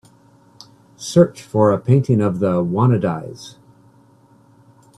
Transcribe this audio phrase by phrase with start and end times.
[0.97, 3.57] search for a painting of The Wannadies